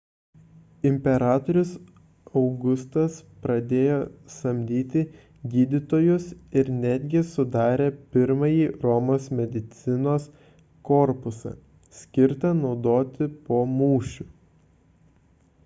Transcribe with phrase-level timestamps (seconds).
[0.89, 1.71] imperatorius
[2.39, 3.97] augustas pradėjo
[4.35, 5.03] samdyti
[5.55, 6.25] gydytojus
[6.61, 7.85] ir netgi sudarė
[8.17, 10.25] pirmąjį romos medicinos
[10.91, 11.53] korpusą
[11.99, 14.27] skirtą naudoti po mūšių